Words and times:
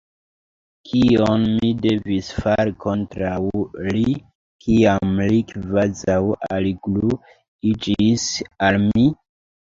Kion 0.91 1.43
mi 1.57 1.67
devis 1.81 2.29
fari 2.37 2.71
kontraŭ 2.85 3.35
li, 3.97 4.05
kiam 4.65 5.21
li 5.33 5.41
kvazaŭ 5.51 6.15
algluiĝis 6.47 8.25
al 8.69 8.81
mi? 8.87 9.05